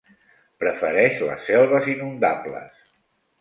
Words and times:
Prefereix 0.61 1.19
les 1.27 1.43
selves 1.51 1.91
inundables. 1.93 2.91